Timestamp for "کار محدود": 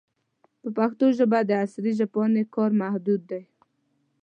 2.55-3.21